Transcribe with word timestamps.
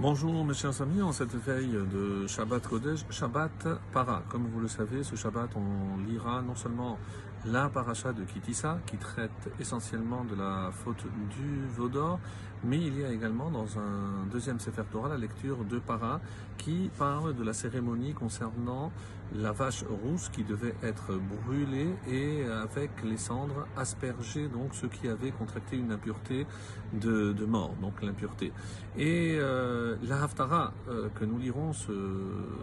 Bonjour 0.00 0.44
mes 0.44 0.54
chers 0.54 0.80
amis, 0.80 1.02
en 1.02 1.10
cette 1.10 1.34
veille 1.34 1.76
de 1.92 2.24
Shabbat 2.28 2.64
Kodesh, 2.64 3.00
Shabbat 3.10 3.66
Para. 3.92 4.22
Comme 4.28 4.46
vous 4.46 4.60
le 4.60 4.68
savez, 4.68 5.02
ce 5.02 5.16
Shabbat, 5.16 5.50
on 5.56 6.00
lira 6.08 6.40
non 6.40 6.54
seulement 6.54 6.96
la 7.46 7.68
paracha 7.68 8.12
de 8.12 8.24
Kitissa, 8.24 8.78
qui 8.86 8.96
traite 8.96 9.50
essentiellement 9.60 10.24
de 10.24 10.34
la 10.34 10.70
faute 10.72 11.04
du 11.30 11.66
Vaudor, 11.76 12.18
mais 12.64 12.78
il 12.78 12.98
y 12.98 13.04
a 13.04 13.12
également 13.12 13.50
dans 13.50 13.78
un 13.78 14.26
deuxième 14.30 14.58
Sefer 14.58 14.82
Torah 14.90 15.08
la 15.08 15.16
lecture 15.16 15.64
de 15.64 15.78
Para, 15.78 16.20
qui 16.56 16.90
parle 16.98 17.34
de 17.34 17.44
la 17.44 17.52
cérémonie 17.52 18.14
concernant 18.14 18.90
la 19.34 19.52
vache 19.52 19.84
rousse 19.84 20.30
qui 20.30 20.42
devait 20.42 20.74
être 20.82 21.12
brûlée 21.46 21.94
et 22.06 22.44
avec 22.44 22.90
les 23.04 23.18
cendres 23.18 23.66
aspergées, 23.76 24.48
donc 24.48 24.74
ceux 24.74 24.88
qui 24.88 25.06
avaient 25.08 25.30
contracté 25.30 25.76
une 25.76 25.92
impureté 25.92 26.46
de, 26.94 27.44
mort, 27.44 27.74
donc 27.80 28.02
l'impureté. 28.02 28.52
Et 28.96 29.36
euh, 29.38 29.96
la 30.02 30.22
Haftara 30.22 30.72
euh, 30.88 31.08
que 31.14 31.24
nous 31.24 31.38
lirons 31.38 31.72
ce, 31.72 31.92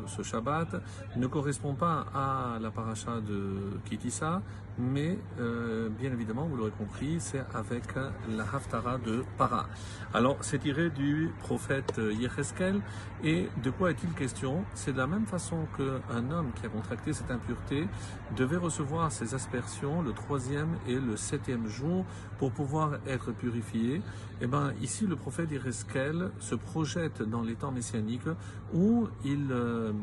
ce, 0.07 0.23
Shabbat 0.23 0.81
ne 1.15 1.27
correspond 1.27 1.75
pas 1.75 2.07
à 2.13 2.57
la 2.59 2.71
paracha 2.71 3.21
de 3.21 3.79
Kitissa, 3.85 4.41
mais 4.77 5.17
euh, 5.39 5.89
bien 5.89 6.11
évidemment, 6.11 6.45
vous 6.45 6.57
l'aurez 6.57 6.71
compris, 6.71 7.17
c'est 7.19 7.43
avec 7.53 7.83
la 8.29 8.43
Haftara 8.43 8.97
de 8.97 9.23
Para. 9.37 9.67
Alors, 10.13 10.37
c'est 10.41 10.59
tiré 10.59 10.89
du 10.89 11.31
prophète 11.39 11.97
Yecheskel, 11.97 12.81
et 13.23 13.49
de 13.63 13.69
quoi 13.69 13.91
est-il 13.91 14.11
question? 14.13 14.63
C'est 14.73 14.93
de 14.93 14.97
la 14.97 15.07
même 15.07 15.25
façon 15.25 15.67
qu'un 15.77 16.31
homme 16.31 16.51
qui 16.55 16.65
a 16.65 16.69
contracté 16.69 17.13
cette 17.13 17.31
impureté 17.31 17.87
devait 18.35 18.57
recevoir 18.57 19.11
ses 19.11 19.33
aspersions 19.33 20.01
le 20.01 20.13
troisième 20.13 20.77
et 20.87 20.95
le 20.95 21.15
septième 21.15 21.67
jour 21.67 22.05
pour 22.37 22.51
pouvoir 22.51 22.99
être 23.07 23.31
purifié. 23.31 23.95
Et 23.95 24.01
eh 24.41 24.47
ben 24.47 24.73
ici, 24.81 25.07
le 25.07 25.15
prophète 25.15 25.51
Yecheskel 25.51 26.31
se 26.39 26.55
projette 26.55 27.21
dans 27.21 27.41
les 27.41 27.55
temps 27.55 27.71
messianiques 27.71 28.27
où 28.73 29.07
il 29.23 29.47
euh, 29.51 29.93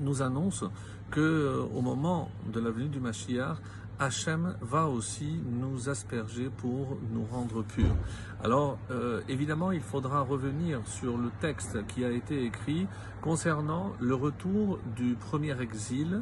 nous 0.00 0.22
annonce 0.22 0.64
que 1.10 1.20
euh, 1.20 1.62
au 1.74 1.80
moment 1.80 2.30
de 2.52 2.60
la 2.60 2.70
venue 2.70 2.88
du 2.88 3.00
Mashiach, 3.00 3.56
Hachem 3.98 4.56
va 4.60 4.86
aussi 4.86 5.40
nous 5.50 5.88
asperger 5.88 6.50
pour 6.58 6.98
nous 7.12 7.24
rendre 7.24 7.62
purs. 7.62 7.96
Alors, 8.44 8.78
euh, 8.90 9.22
évidemment, 9.28 9.72
il 9.72 9.80
faudra 9.80 10.20
revenir 10.20 10.80
sur 10.84 11.16
le 11.16 11.30
texte 11.40 11.78
qui 11.86 12.04
a 12.04 12.10
été 12.10 12.44
écrit 12.44 12.86
concernant 13.22 13.92
le 13.98 14.14
retour 14.14 14.78
du 14.96 15.14
premier 15.14 15.58
exil 15.60 16.20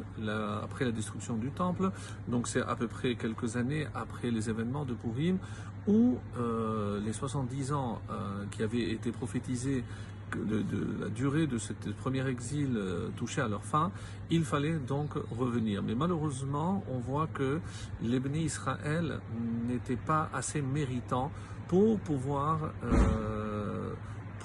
après 0.63 0.85
la 0.85 0.91
destruction 0.91 1.35
du 1.35 1.51
temple. 1.51 1.91
Donc, 2.29 2.47
c'est 2.47 2.61
à 2.61 2.75
peu 2.75 2.87
près 2.87 3.15
quelques 3.15 3.57
années 3.57 3.87
après 3.93 4.31
les 4.31 4.49
événements 4.49 4.85
de 4.85 4.93
Purim, 4.93 5.37
où 5.87 6.17
euh, 6.37 6.99
les 7.01 7.13
70 7.13 7.73
ans 7.73 8.01
euh, 8.09 8.45
qui 8.51 8.63
avaient 8.63 8.91
été 8.91 9.11
prophétisés 9.11 9.83
de, 10.35 10.63
la 10.99 11.09
durée 11.09 11.47
de 11.47 11.57
ce 11.57 11.73
premier 12.01 12.27
exil 12.27 12.75
euh, 12.75 13.09
touché 13.15 13.41
à 13.41 13.47
leur 13.47 13.63
fin, 13.63 13.91
il 14.29 14.43
fallait 14.43 14.77
donc 14.77 15.13
revenir. 15.37 15.83
Mais 15.83 15.95
malheureusement, 15.95 16.83
on 16.89 16.99
voit 16.99 17.27
que 17.27 17.59
les 18.01 18.19
bénis 18.19 18.45
Israël 18.45 19.19
n'étaient 19.67 19.95
pas 19.95 20.29
assez 20.33 20.61
méritants 20.61 21.31
pour 21.67 21.99
pouvoir 21.99 22.71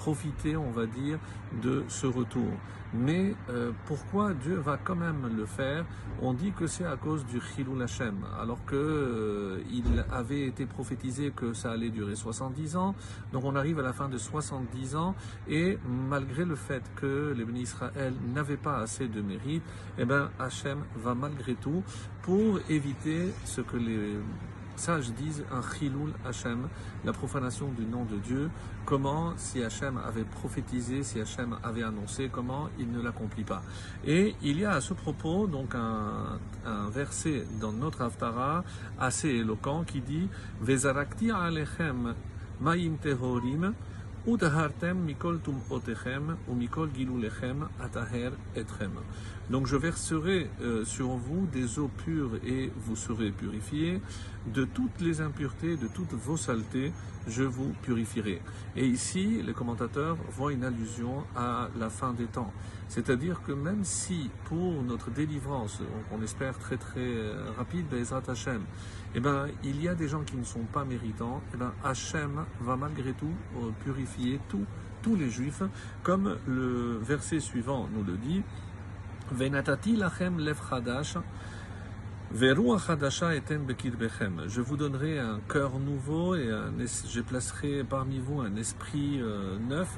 profiter, 0.01 0.57
on 0.57 0.71
va 0.71 0.87
dire, 0.87 1.19
de 1.61 1.83
ce 1.87 2.07
retour. 2.07 2.51
Mais 2.93 3.35
euh, 3.49 3.71
pourquoi 3.85 4.33
Dieu 4.33 4.55
va 4.55 4.77
quand 4.83 4.95
même 4.95 5.29
le 5.37 5.45
faire? 5.45 5.85
On 6.21 6.33
dit 6.33 6.51
que 6.51 6.65
c'est 6.65 6.85
à 6.85 6.97
cause 6.97 7.23
du 7.25 7.39
Chilou 7.39 7.79
Hashem, 7.79 8.15
alors 8.41 8.65
que 8.65 8.75
euh, 8.75 10.03
avait 10.11 10.45
été 10.47 10.65
prophétisé 10.65 11.31
que 11.31 11.53
ça 11.53 11.71
allait 11.71 11.89
durer 11.89 12.15
70 12.15 12.75
ans. 12.77 12.95
Donc 13.31 13.43
on 13.45 13.55
arrive 13.55 13.79
à 13.79 13.83
la 13.83 13.93
fin 13.93 14.09
de 14.09 14.17
70 14.17 14.95
ans 14.95 15.15
et 15.47 15.77
malgré 16.09 16.45
le 16.45 16.55
fait 16.55 16.83
que 16.95 17.33
les 17.37 17.45
bénis 17.45 17.61
Israël 17.61 18.13
n'avaient 18.33 18.57
pas 18.57 18.77
assez 18.79 19.07
de 19.07 19.21
mérite, 19.21 19.63
eh 19.99 20.05
ben 20.05 20.29
Hachem 20.39 20.79
va 20.95 21.13
malgré 21.13 21.53
tout 21.53 21.83
pour 22.23 22.59
éviter 22.69 23.31
ce 23.45 23.61
que 23.61 23.77
les 23.77 24.17
sages 24.81 25.11
disent 25.13 25.45
un 25.51 25.61
chiloul 25.61 26.11
Hachem, 26.25 26.67
la 27.05 27.13
profanation 27.13 27.67
du 27.69 27.85
nom 27.85 28.03
de 28.05 28.17
Dieu. 28.17 28.49
Comment, 28.85 29.33
si 29.37 29.63
Hachem 29.63 29.97
avait 29.97 30.23
prophétisé, 30.23 31.03
si 31.03 31.21
Hachem 31.21 31.55
avait 31.63 31.83
annoncé, 31.83 32.29
comment 32.31 32.67
il 32.79 32.91
ne 32.91 33.01
l'accomplit 33.01 33.43
pas. 33.43 33.61
Et 34.05 34.35
il 34.41 34.59
y 34.59 34.65
a 34.65 34.71
à 34.71 34.81
ce 34.81 34.93
propos 34.93 35.45
donc 35.47 35.75
un, 35.75 36.39
verset 36.89 37.45
dans 37.59 37.71
notre 37.71 38.01
Haftara 38.01 38.63
assez 38.99 39.29
éloquent 39.29 39.83
qui 39.83 40.01
dit 40.01 40.27
Vezarakti 40.61 41.31
alechem 41.31 42.15
ma'im 42.59 42.95
tehorim 43.01 43.73
mikol 44.25 45.39
ou 46.47 46.53
mikol 46.53 46.89
ataher 47.79 48.31
etchem. 48.55 48.91
Donc 49.51 49.67
je 49.67 49.75
verserai 49.75 50.49
euh, 50.61 50.85
sur 50.85 51.09
vous 51.09 51.45
des 51.45 51.77
eaux 51.77 51.89
pures 52.05 52.37
et 52.45 52.71
vous 52.77 52.95
serez 52.95 53.31
purifiés. 53.31 54.01
De 54.47 54.63
toutes 54.63 55.01
les 55.01 55.19
impuretés, 55.19 55.75
de 55.75 55.87
toutes 55.87 56.13
vos 56.13 56.37
saletés, 56.37 56.93
je 57.27 57.43
vous 57.43 57.73
purifierai. 57.81 58.41
Et 58.77 58.87
ici, 58.87 59.41
les 59.45 59.51
commentateurs 59.51 60.15
voient 60.29 60.53
une 60.53 60.63
allusion 60.63 61.25
à 61.35 61.67
la 61.77 61.89
fin 61.89 62.13
des 62.13 62.27
temps. 62.27 62.53
C'est-à-dire 62.87 63.41
que 63.43 63.51
même 63.51 63.83
si 63.83 64.29
pour 64.45 64.81
notre 64.83 65.11
délivrance, 65.11 65.81
on 66.13 66.21
espère 66.21 66.57
très 66.57 66.77
très 66.77 67.01
euh, 67.01 67.51
rapide, 67.57 67.87
Bezrat 67.89 68.23
Hashem, 68.29 68.61
eh 69.15 69.19
ben, 69.19 69.47
il 69.65 69.83
y 69.83 69.89
a 69.89 69.95
des 69.95 70.07
gens 70.07 70.21
qui 70.21 70.37
ne 70.37 70.45
sont 70.45 70.63
pas 70.71 70.85
méritants, 70.85 71.41
eh 71.53 71.57
ben, 71.57 71.73
Hachem 71.83 72.45
va 72.61 72.77
malgré 72.77 73.11
tout 73.11 73.35
euh, 73.57 73.69
purifier 73.83 74.39
tous 74.47 75.15
les 75.17 75.29
juifs, 75.29 75.63
comme 76.03 76.37
le 76.47 76.99
verset 77.01 77.41
suivant 77.41 77.89
nous 77.93 78.03
le 78.03 78.15
dit, 78.15 78.43
Venatati 78.43 78.47
lachem 78.47 78.49
lev 78.49 79.20
chadash, 79.20 79.20
je 84.47 84.61
vous 84.61 84.77
donnerai 84.77 85.19
un 85.19 85.39
cœur 85.49 85.79
nouveau 85.79 86.35
et 86.35 86.49
je 87.09 87.21
placerai 87.21 87.83
parmi 87.83 88.19
vous 88.19 88.41
un 88.41 88.55
esprit 88.55 89.19
euh, 89.21 89.57
neuf. 89.59 89.97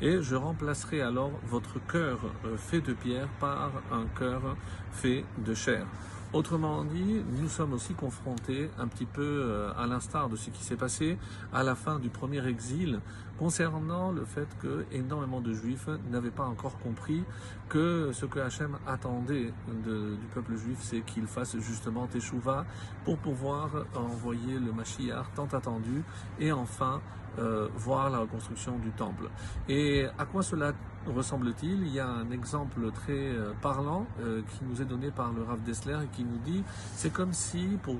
Et 0.00 0.22
je 0.22 0.34
remplacerai 0.34 1.00
alors 1.00 1.32
votre 1.46 1.84
cœur 1.86 2.18
euh, 2.44 2.56
fait 2.56 2.80
de 2.80 2.92
pierre 2.92 3.28
par 3.40 3.72
un 3.92 4.06
cœur 4.18 4.56
fait 4.92 5.24
de 5.38 5.54
chair. 5.54 5.86
Autrement 6.32 6.84
dit, 6.84 7.22
nous 7.40 7.48
sommes 7.48 7.72
aussi 7.72 7.94
confrontés 7.94 8.68
un 8.78 8.88
petit 8.88 9.06
peu 9.06 9.22
euh, 9.22 9.70
à 9.78 9.86
l'instar 9.86 10.28
de 10.28 10.34
ce 10.34 10.50
qui 10.50 10.62
s'est 10.64 10.76
passé 10.76 11.18
à 11.52 11.62
la 11.62 11.76
fin 11.76 12.00
du 12.00 12.10
premier 12.10 12.44
exil 12.46 13.00
concernant 13.38 14.10
le 14.10 14.24
fait 14.24 14.48
que 14.60 14.84
énormément 14.92 15.40
de 15.40 15.52
juifs 15.52 15.88
n'avaient 16.10 16.30
pas 16.30 16.44
encore 16.44 16.78
compris 16.78 17.22
que 17.68 18.10
ce 18.12 18.26
que 18.26 18.40
Hachem 18.40 18.76
attendait 18.86 19.52
du 19.68 20.26
peuple 20.34 20.56
juif, 20.56 20.78
c'est 20.80 21.02
qu'il 21.02 21.26
fasse 21.26 21.56
justement 21.58 22.06
Teshuvah 22.06 22.64
pour 23.04 23.18
pouvoir 23.18 23.70
envoyer 23.94 24.58
le 24.58 24.72
Mashiach 24.72 25.26
tant 25.34 25.48
attendu 25.52 26.02
et 26.40 26.50
enfin 26.50 27.00
euh, 27.38 27.68
voir 27.76 28.08
la 28.08 28.18
reconstruction 28.18 28.78
du 28.78 28.90
temple. 28.90 29.28
Et 29.68 30.06
à 30.18 30.24
quoi 30.24 30.42
cela 30.42 30.72
ressemble-t-il 31.14 31.82
Il 31.86 31.92
y 31.92 32.00
a 32.00 32.08
un 32.08 32.30
exemple 32.30 32.90
très 32.92 33.12
euh, 33.12 33.52
parlant 33.62 34.06
euh, 34.20 34.42
qui 34.42 34.64
nous 34.64 34.80
est 34.82 34.84
donné 34.84 35.10
par 35.10 35.32
le 35.32 35.42
Rav 35.42 35.62
Dessler 35.62 35.98
et 36.04 36.16
qui 36.16 36.24
nous 36.24 36.38
dit 36.44 36.62
c'est 36.94 37.12
comme 37.12 37.32
si 37.32 37.78
pour 37.82 37.96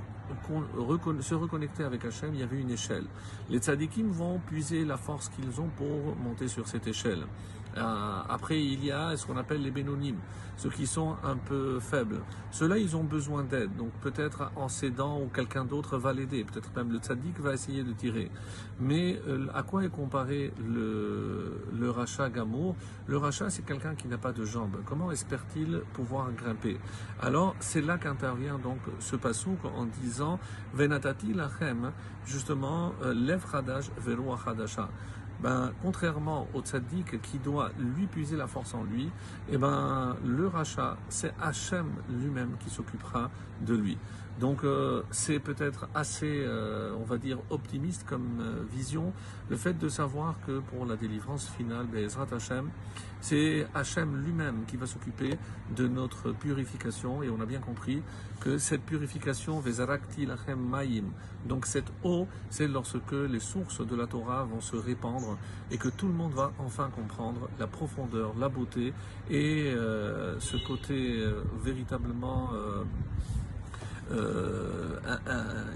se 1.21 1.35
reconnecter 1.35 1.85
avec 1.85 2.05
Hachem, 2.05 2.35
il 2.35 2.41
y 2.41 2.43
avait 2.43 2.61
une 2.61 2.71
échelle. 2.71 3.05
Les 3.49 3.59
tzadikim 3.59 4.09
vont 4.09 4.41
puiser 4.41 4.85
la 4.85 4.97
force 4.97 5.29
qu'ils 5.29 5.61
ont 5.61 5.69
pour 5.77 6.17
monter 6.17 6.49
sur 6.49 6.67
cette 6.67 6.87
échelle. 6.87 7.27
Euh, 7.77 8.21
après, 8.29 8.63
il 8.63 8.85
y 8.85 8.91
a 8.91 9.17
ce 9.17 9.27
qu'on 9.27 9.37
appelle 9.37 9.63
les 9.63 9.71
bénonymes, 9.71 10.19
ceux 10.57 10.71
qui 10.71 10.87
sont 10.87 11.17
un 11.23 11.37
peu 11.37 11.79
faibles. 11.81 12.21
Ceux-là, 12.51 12.79
ils 12.79 12.97
ont 12.97 13.05
besoin 13.05 13.45
d'aide. 13.45 13.77
Donc 13.77 13.93
peut-être 14.01 14.51
en 14.57 14.69
s'aidant 14.69 15.21
ou 15.21 15.27
quelqu'un 15.27 15.65
d'autre 15.65 15.99
va 15.99 16.13
l'aider. 16.13 16.45
Peut-être 16.45 16.75
même 16.75 16.91
le 16.91 16.99
tzaddik 16.99 17.39
va 17.39 17.53
essayer 17.53 17.83
de 17.83 17.93
tirer. 17.93 18.31
Mais 18.81 19.21
euh, 19.29 19.47
à 19.55 19.63
quoi 19.63 19.85
est 19.85 19.91
comparé 19.91 20.53
le, 20.59 21.91
rachat 21.91 22.31
gamour? 22.31 22.77
Le 23.07 23.19
rachat, 23.19 23.51
c'est 23.51 23.65
quelqu'un 23.65 23.95
qui 23.95 24.09
n'a 24.09 24.19
pas 24.19 24.33
de 24.33 24.45
jambes. 24.45 24.77
Comment 24.87 25.11
espère-t-il 25.11 25.83
pouvoir 25.93 26.33
grimper? 26.33 26.79
Alors, 27.21 27.55
c'est 27.61 27.83
là 27.83 27.99
qu'intervient 27.99 28.59
donc 28.59 28.79
ce 29.01 29.17
pasouk 29.17 29.59
en 29.65 29.85
disant 29.85 30.39
Venatati 30.75 31.33
lachem, 31.33 31.93
justement, 32.25 32.93
euh, 33.03 33.15
lev 33.15 33.43
chadash 33.51 33.91
veru 33.99 34.25
ben, 35.41 35.73
contrairement 35.83 36.49
au 36.55 36.61
tzaddik 36.61 37.21
qui 37.23 37.39
doit 37.39 37.71
lui 37.79 38.07
puiser 38.07 38.37
la 38.37 38.47
force 38.47 38.75
en 38.75 38.85
lui, 38.85 39.11
eh 39.51 39.59
ben, 39.59 40.17
le 40.25 40.47
rachat, 40.47 40.97
c'est 41.09 41.35
Hachem 41.41 41.87
lui-même 42.09 42.57
qui 42.61 42.71
s'occupera 42.71 43.31
de 43.61 43.75
lui. 43.75 43.99
Donc 44.41 44.65
euh, 44.65 45.03
c'est 45.11 45.39
peut-être 45.39 45.89
assez, 45.95 46.43
euh, 46.45 46.95
on 47.01 47.05
va 47.05 47.17
dire, 47.17 47.39
optimiste 47.49 48.05
comme 48.07 48.41
euh, 48.41 48.63
vision, 48.71 49.15
le 49.49 49.57
fait 49.57 49.79
de 49.79 49.89
savoir 49.89 50.35
que 50.47 50.59
pour 50.59 50.85
la 50.85 50.97
délivrance 50.97 51.49
finale, 51.49 51.87
Bezrat 51.87 52.27
Hachem, 52.33 52.69
c'est 53.23 53.67
Hachem 53.75 54.15
lui-même 54.23 54.65
qui 54.67 54.77
va 54.77 54.87
s'occuper 54.87 55.39
de 55.75 55.89
notre 55.89 56.33
purification 56.33 57.23
et 57.23 57.31
on 57.31 57.41
a 57.41 57.47
bien 57.47 57.61
compris 57.61 58.03
que 58.41 58.59
cette 58.59 58.83
purification, 58.83 59.59
Vezarakti 59.59 60.27
Lachem 60.27 60.69
donc 61.47 61.65
cette 61.65 61.91
eau, 62.05 62.27
c'est 62.51 62.69
lorsque 62.69 63.13
les 63.13 63.41
sources 63.41 63.87
de 63.87 63.97
la 63.97 64.07
Torah 64.07 64.45
vont 64.45 64.61
se 64.61 64.77
répandre 64.77 65.26
et 65.71 65.79
que 65.79 65.89
tout 65.89 66.07
le 66.07 66.13
monde 66.13 66.33
va 66.33 66.53
enfin 66.59 66.91
comprendre 66.95 67.49
la 67.59 67.67
profondeur, 67.67 68.35
la 68.39 68.49
beauté 68.49 68.93
et 69.31 69.73
ce 70.39 70.57
côté 70.67 71.25
véritablement 71.63 72.51
euh, 74.13 75.01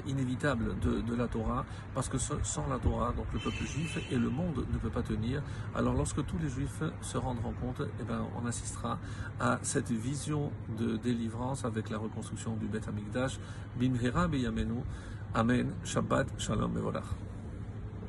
inévitable 0.06 0.78
de, 0.80 1.14
la 1.16 1.26
Torah, 1.26 1.64
parce 1.94 2.08
que 2.08 2.16
sans 2.18 2.68
la 2.68 2.78
Torah, 2.78 3.12
le 3.32 3.38
peuple 3.40 3.64
juif 3.64 3.98
et 4.10 4.16
le 4.16 4.30
monde 4.30 4.64
ne 4.72 4.78
peut 4.78 4.88
pas 4.88 5.02
tenir. 5.02 5.42
Alors 5.74 5.94
lorsque 5.94 6.24
tous 6.24 6.38
les 6.38 6.48
juifs 6.48 6.82
se 7.02 7.18
rendront 7.18 7.52
compte, 7.60 7.82
eh 8.00 8.04
ben, 8.04 8.24
on 8.40 8.46
assistera 8.46 8.98
à 9.40 9.58
cette 9.62 9.90
vision 9.90 10.52
de 10.78 10.96
délivrance 10.96 11.64
avec 11.64 11.90
la 11.90 11.98
reconstruction 11.98 12.54
du 12.54 12.66
Beth 12.66 12.88
Amikdash. 12.88 13.38
Bimhera 13.76 14.28
beyamenu. 14.28 14.82
Amen. 15.34 15.72
Shabbat. 15.84 16.28
Shalom. 16.38 16.72
Mevorach. 16.72 17.29